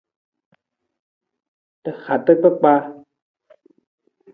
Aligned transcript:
Ra 1.85 1.93
hata 2.05 2.33
kpakpaa. 2.39 2.79